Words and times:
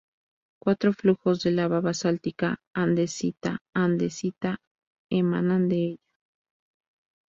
Cuatro 0.59 0.93
flujos 0.93 1.43
de 1.43 1.51
lava 1.51 1.79
basáltica 1.87 2.57
andesita-andesita 2.75 4.57
emanan 5.11 5.69
de 5.69 5.75
ella. 5.89 6.03